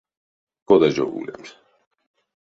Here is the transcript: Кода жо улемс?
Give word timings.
Кода 0.67 0.89
жо 0.95 1.05
улемс? 1.17 1.49